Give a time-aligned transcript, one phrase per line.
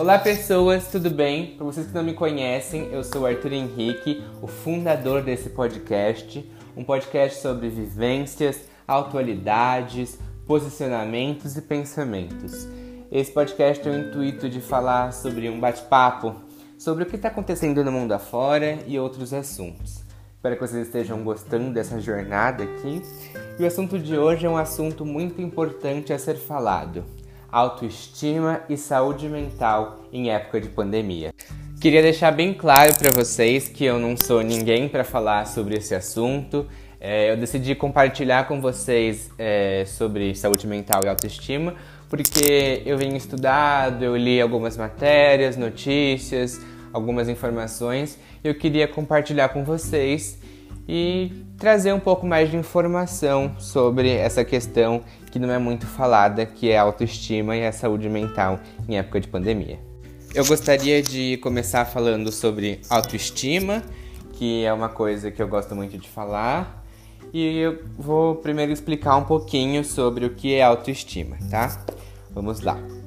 [0.00, 1.56] Olá pessoas, tudo bem?
[1.56, 6.82] Para vocês que não me conhecem, eu sou Arthur Henrique, o fundador desse podcast, um
[6.82, 12.66] podcast sobre vivências, atualidades, posicionamentos e pensamentos.
[13.12, 16.34] Esse podcast tem o intuito de falar sobre um bate-papo
[16.78, 20.02] sobre o que está acontecendo no mundo afora e outros assuntos.
[20.34, 23.02] Espero que vocês estejam gostando dessa jornada aqui.
[23.58, 27.04] E o assunto de hoje é um assunto muito importante a ser falado:
[27.50, 31.32] autoestima e saúde mental em época de pandemia.
[31.80, 35.94] Queria deixar bem claro para vocês que eu não sou ninguém para falar sobre esse
[35.94, 36.66] assunto.
[37.00, 41.74] É, eu decidi compartilhar com vocês é, sobre saúde mental e autoestima
[42.10, 46.60] porque eu venho estudado, eu li algumas matérias, notícias,
[46.92, 50.36] algumas informações e eu queria compartilhar com vocês
[50.92, 56.44] e trazer um pouco mais de informação sobre essa questão que não é muito falada,
[56.44, 59.78] que é a autoestima e a saúde mental em época de pandemia.
[60.34, 63.84] Eu gostaria de começar falando sobre autoestima,
[64.32, 66.84] que é uma coisa que eu gosto muito de falar,
[67.32, 71.84] e eu vou primeiro explicar um pouquinho sobre o que é autoestima, tá?
[72.32, 72.99] Vamos lá.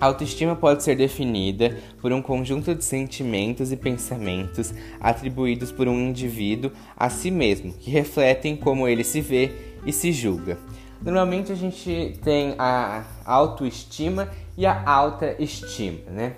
[0.00, 6.00] A autoestima pode ser definida por um conjunto de sentimentos e pensamentos atribuídos por um
[6.00, 9.52] indivíduo a si mesmo, que refletem como ele se vê
[9.84, 10.56] e se julga.
[11.02, 16.32] Normalmente a gente tem a autoestima e a alta estima, né?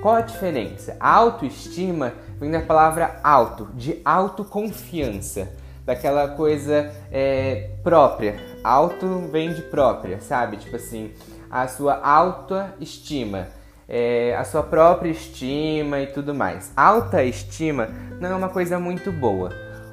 [0.00, 0.96] Qual a diferença?
[1.00, 5.52] A autoestima vem da palavra auto, de autoconfiança,
[5.84, 8.36] daquela coisa é, própria.
[8.62, 10.56] Auto vem de própria, sabe?
[10.58, 11.10] Tipo assim,
[11.50, 13.48] a sua autoestima,
[13.88, 16.72] é, a sua própria estima e tudo mais.
[16.76, 17.88] Alta estima
[18.20, 19.50] não é uma coisa muito boa,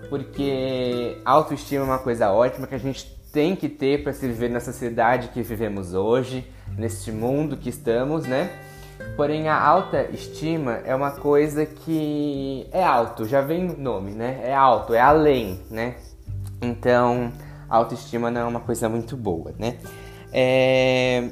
[0.10, 4.50] porque autoestima é uma coisa ótima que a gente tem que ter para se viver
[4.50, 8.50] na sociedade que vivemos hoje, neste mundo que estamos, né?
[9.18, 14.40] Porém, a alta estima é uma coisa que é alto, já vem o nome, né?
[14.44, 15.96] É alto, é além, né?
[16.62, 17.32] Então,
[17.70, 19.78] autoestima não é uma coisa muito boa, né?
[20.32, 21.30] É,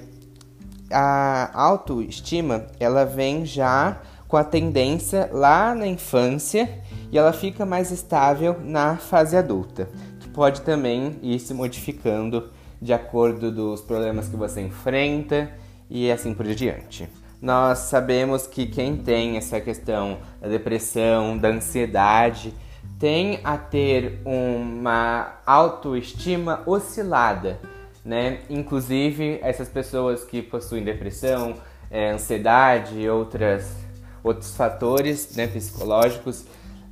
[0.93, 6.69] a autoestima ela vem já com a tendência lá na infância
[7.11, 9.89] e ela fica mais estável na fase adulta,
[10.19, 12.49] que pode também ir se modificando
[12.81, 15.51] de acordo dos problemas que você enfrenta
[15.89, 17.07] e assim por diante.
[17.41, 22.53] Nós sabemos que quem tem essa questão da depressão, da ansiedade,
[22.97, 27.59] tem a ter uma autoestima oscilada
[28.03, 28.39] né?
[28.49, 31.55] Inclusive essas pessoas que possuem depressão,
[31.89, 33.75] é, ansiedade e outras,
[34.23, 36.45] outros fatores né, psicológicos,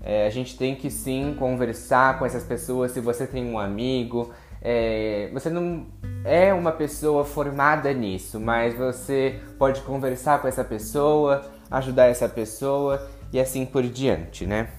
[0.04, 2.92] é, a gente tem que sim conversar com essas pessoas.
[2.92, 5.88] Se você tem um amigo, é, você não
[6.24, 13.10] é uma pessoa formada nisso, mas você pode conversar com essa pessoa, ajudar essa pessoa
[13.34, 14.70] e assim por diante, né?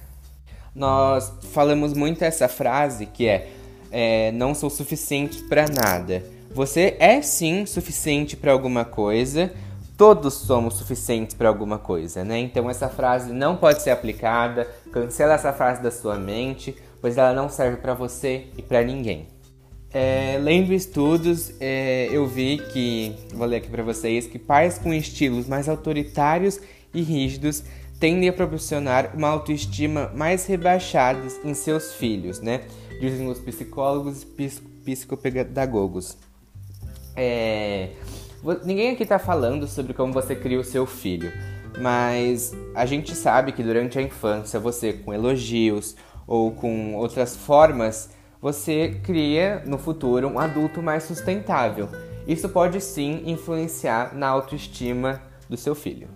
[0.74, 3.50] Nós falamos muito essa frase que é
[3.92, 6.24] é, não sou suficiente para nada.
[6.54, 9.52] Você é sim suficiente para alguma coisa.
[9.96, 12.38] Todos somos suficientes para alguma coisa, né?
[12.38, 14.66] Então essa frase não pode ser aplicada.
[14.90, 19.28] Cancela essa frase da sua mente, pois ela não serve para você e para ninguém.
[19.94, 24.92] É, lendo estudos, é, eu vi que, vou ler aqui para vocês, que pais com
[24.92, 26.58] estilos mais autoritários
[26.94, 27.62] e rígidos
[28.00, 32.62] tendem a proporcionar uma autoestima mais rebaixada em seus filhos, né?
[33.02, 34.50] Dizem os psicólogos e
[34.84, 36.16] psicopedagogos.
[37.16, 37.90] É,
[38.64, 41.32] ninguém aqui está falando sobre como você cria o seu filho,
[41.80, 45.96] mas a gente sabe que durante a infância você, com elogios
[46.28, 51.88] ou com outras formas, você cria no futuro um adulto mais sustentável.
[52.24, 55.20] Isso pode sim influenciar na autoestima
[55.50, 56.08] do seu filho.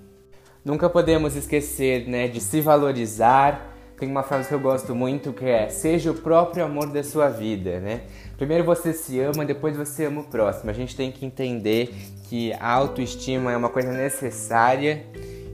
[0.65, 5.47] Nunca podemos esquecer né, de se valorizar tem uma frase que eu gosto muito que
[5.47, 8.03] é: seja o próprio amor da sua vida, né?
[8.37, 10.71] Primeiro você se ama, depois você ama o próximo.
[10.71, 11.95] A gente tem que entender
[12.29, 15.07] que a autoestima é uma coisa necessária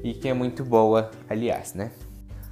[0.02, 1.92] e que é muito boa, aliás, né?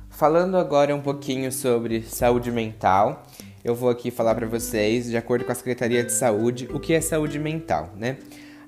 [0.08, 3.26] Falando agora um pouquinho sobre saúde mental,
[3.64, 6.92] eu vou aqui falar para vocês, de acordo com a Secretaria de Saúde, o que
[6.92, 8.18] é saúde mental, né?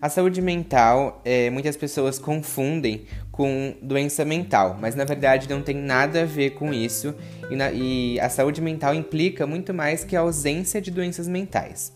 [0.01, 5.75] A saúde mental, é, muitas pessoas confundem com doença mental, mas na verdade não tem
[5.75, 7.15] nada a ver com isso
[7.51, 11.93] e, na, e a saúde mental implica muito mais que a ausência de doenças mentais.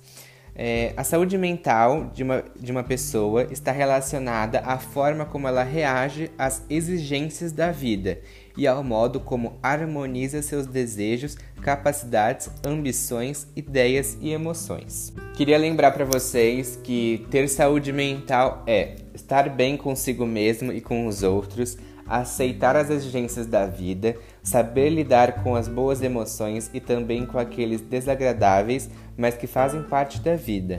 [0.59, 5.63] É, a saúde mental de uma, de uma pessoa está relacionada à forma como ela
[5.63, 8.19] reage às exigências da vida
[8.57, 15.13] e ao modo como harmoniza seus desejos, capacidades, ambições, ideias e emoções.
[15.35, 21.07] Queria lembrar para vocês que ter saúde mental é estar bem consigo mesmo e com
[21.07, 21.77] os outros,
[22.07, 27.81] aceitar as exigências da vida, saber lidar com as boas emoções e também com aqueles
[27.81, 30.79] desagradáveis, mas que fazem parte da vida.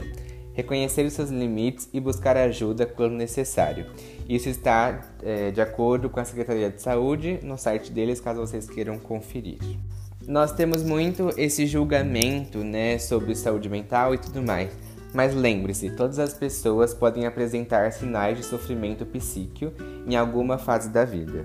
[0.58, 3.86] Reconhecer os seus limites e buscar ajuda quando necessário.
[4.28, 8.68] Isso está é, de acordo com a Secretaria de Saúde no site deles, caso vocês
[8.68, 9.60] queiram conferir.
[10.26, 14.68] Nós temos muito esse julgamento né, sobre saúde mental e tudo mais.
[15.14, 19.72] Mas lembre-se, todas as pessoas podem apresentar sinais de sofrimento psíquico
[20.08, 21.44] em alguma fase da vida.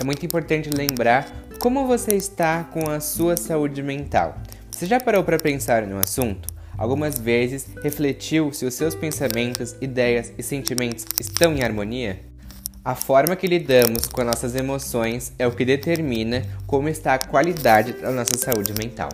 [0.00, 1.26] É muito importante lembrar
[1.58, 4.38] como você está com a sua saúde mental.
[4.70, 6.53] Você já parou para pensar no assunto?
[6.76, 12.20] Algumas vezes refletiu se os seus pensamentos, ideias e sentimentos estão em harmonia?
[12.84, 17.94] A forma que lidamos com nossas emoções é o que determina como está a qualidade
[17.94, 19.08] da nossa saúde mental.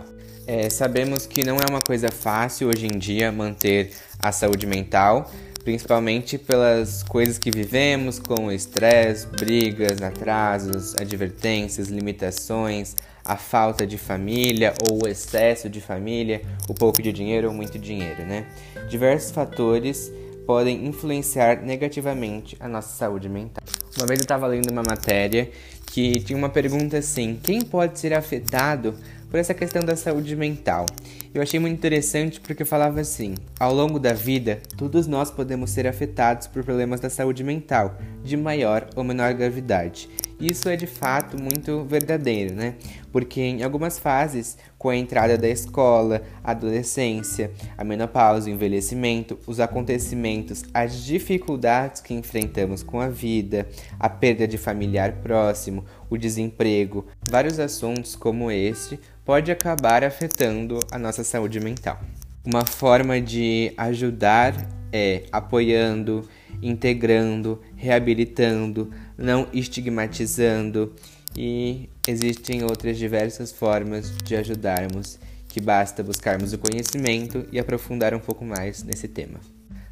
[0.45, 5.31] É, sabemos que não é uma coisa fácil hoje em dia manter a saúde mental,
[5.61, 14.73] principalmente pelas coisas que vivemos, como estresse, brigas, atrasos, advertências, limitações, a falta de família
[14.89, 18.47] ou o excesso de família, o pouco de dinheiro ou muito dinheiro, né?
[18.89, 20.11] Diversos fatores
[20.45, 23.63] podem influenciar negativamente a nossa saúde mental.
[23.97, 25.49] Uma vez eu estava lendo uma matéria
[25.85, 28.95] que tinha uma pergunta assim: quem pode ser afetado
[29.31, 30.85] por essa questão da saúde mental.
[31.33, 35.87] Eu achei muito interessante porque falava assim: ao longo da vida, todos nós podemos ser
[35.87, 40.09] afetados por problemas da saúde mental, de maior ou menor gravidade.
[40.41, 42.73] Isso é de fato muito verdadeiro, né?
[43.11, 49.37] Porque em algumas fases, com a entrada da escola, a adolescência, a menopausa, o envelhecimento,
[49.45, 53.67] os acontecimentos, as dificuldades que enfrentamos com a vida,
[53.99, 60.97] a perda de familiar próximo, o desemprego, vários assuntos como este pode acabar afetando a
[60.97, 61.99] nossa saúde mental.
[62.43, 64.55] Uma forma de ajudar
[64.91, 66.27] é apoiando,
[66.61, 70.93] integrando, reabilitando, não estigmatizando
[71.35, 78.19] e existem outras diversas formas de ajudarmos que basta buscarmos o conhecimento e aprofundar um
[78.19, 79.39] pouco mais nesse tema.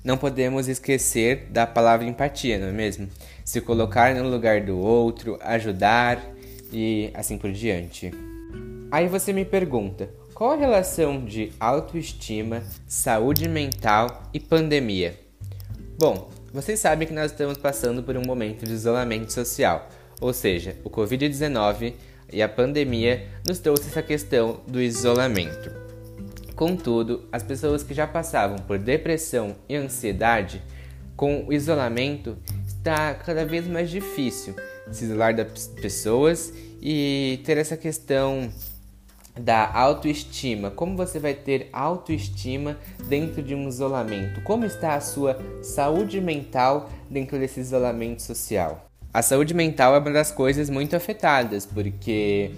[0.04, 3.10] Não podemos esquecer da palavra empatia, não é mesmo?
[3.44, 6.24] Se colocar no lugar do outro, ajudar
[6.72, 8.12] e assim por diante.
[8.92, 15.20] Aí você me pergunta: qual a relação de autoestima, saúde mental e pandemia?
[15.98, 19.88] Bom, vocês sabem que nós estamos passando por um momento de isolamento social,
[20.20, 21.94] ou seja, o Covid-19
[22.32, 25.72] e a pandemia nos trouxe essa questão do isolamento.
[26.56, 30.64] Contudo, as pessoas que já passavam por depressão e ansiedade,
[31.16, 34.56] com o isolamento está cada vez mais difícil
[34.92, 36.52] se isolar das pessoas
[36.82, 38.50] e ter essa questão
[39.36, 40.70] da autoestima.
[40.72, 42.78] Como você vai ter autoestima
[43.08, 44.42] dentro de um isolamento?
[44.42, 48.90] Como está a sua saúde mental dentro desse isolamento social?
[49.14, 52.52] A saúde mental é uma das coisas muito afetadas, porque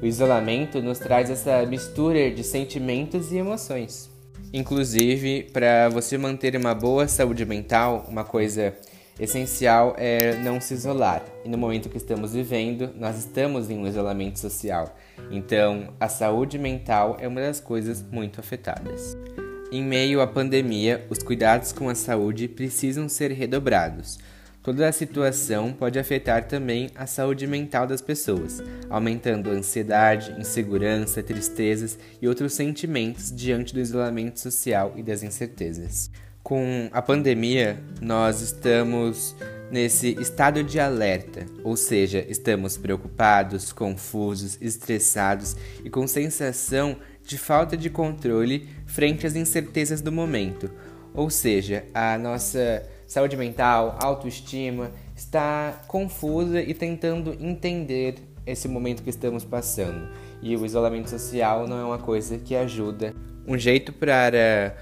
[0.00, 4.08] o isolamento nos traz essa mistura de sentimentos e emoções.
[4.52, 8.74] Inclusive, para você manter uma boa saúde mental, uma coisa
[9.18, 11.24] essencial é não se isolar.
[11.44, 14.96] E no momento que estamos vivendo, nós estamos em um isolamento social.
[15.30, 19.16] Então, a saúde mental é uma das coisas muito afetadas.
[19.72, 24.18] Em meio à pandemia, os cuidados com a saúde precisam ser redobrados.
[24.62, 31.22] Toda a situação pode afetar também a saúde mental das pessoas, aumentando a ansiedade, insegurança,
[31.22, 36.10] tristezas e outros sentimentos diante do isolamento social e das incertezas.
[36.46, 39.34] Com a pandemia, nós estamos
[39.68, 47.76] nesse estado de alerta, ou seja, estamos preocupados, confusos, estressados e com sensação de falta
[47.76, 50.70] de controle frente às incertezas do momento.
[51.12, 59.10] Ou seja, a nossa saúde mental, autoestima está confusa e tentando entender esse momento que
[59.10, 60.10] estamos passando.
[60.40, 63.12] E o isolamento social não é uma coisa que ajuda.
[63.44, 64.76] Um jeito para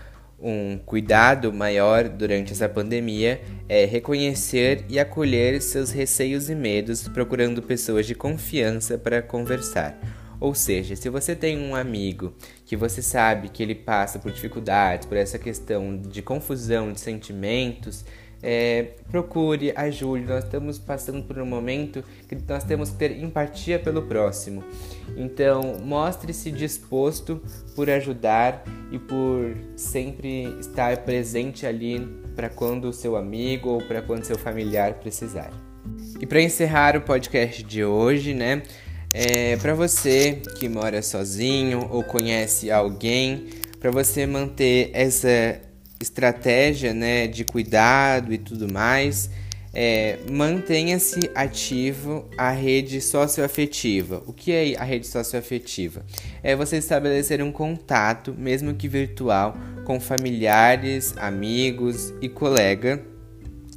[0.45, 7.63] um cuidado maior durante essa pandemia é reconhecer e acolher seus receios e medos, procurando
[7.63, 9.99] pessoas de confiança para conversar.
[10.39, 12.35] Ou seja, se você tem um amigo
[12.67, 18.05] que você sabe que ele passa por dificuldades, por essa questão de confusão de sentimentos,
[18.43, 20.25] é, procure, ajude.
[20.25, 24.63] Nós estamos passando por um momento que nós temos que ter empatia pelo próximo.
[25.17, 27.41] Então, mostre-se disposto
[27.75, 32.01] por ajudar e por sempre estar presente ali
[32.35, 35.51] para quando o seu amigo ou para quando seu familiar precisar.
[36.21, 38.63] E para encerrar o podcast de hoje, né?
[39.13, 43.49] É, para você que mora sozinho ou conhece alguém,
[43.79, 45.61] para você manter essa
[46.05, 49.31] estratégia né, de cuidado e tudo mais,
[49.73, 54.23] é, mantenha-se ativo a rede socioafetiva.
[54.27, 56.05] O que é a rede socioafetiva?
[56.43, 63.03] É você estabelecer um contato, mesmo que virtual, com familiares, amigos e colega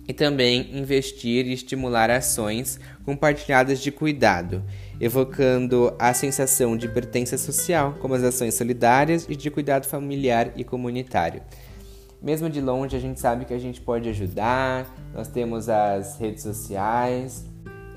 [0.07, 4.63] e também investir e estimular ações compartilhadas de cuidado,
[5.01, 10.63] evocando a sensação de pertença social, como as ações solidárias e de cuidado familiar e
[10.63, 11.41] comunitário.
[12.21, 16.43] Mesmo de longe, a gente sabe que a gente pode ajudar, nós temos as redes
[16.43, 17.45] sociais.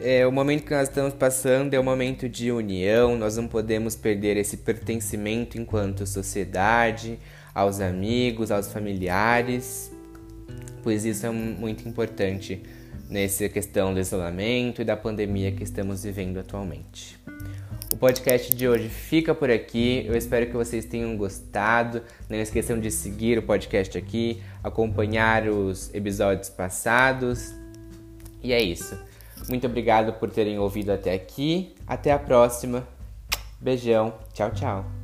[0.00, 3.96] É, o momento que nós estamos passando é um momento de união, nós não podemos
[3.96, 7.18] perder esse pertencimento enquanto sociedade,
[7.54, 9.90] aos amigos, aos familiares
[10.82, 12.62] pois isso é muito importante
[13.08, 17.18] nessa questão do isolamento e da pandemia que estamos vivendo atualmente.
[18.00, 20.06] Podcast de hoje fica por aqui.
[20.06, 22.00] Eu espero que vocês tenham gostado.
[22.30, 27.54] Não esqueçam de seguir o podcast aqui, acompanhar os episódios passados.
[28.42, 28.98] E é isso.
[29.50, 31.74] Muito obrigado por terem ouvido até aqui.
[31.86, 32.88] Até a próxima.
[33.60, 34.14] Beijão.
[34.32, 34.99] Tchau, tchau.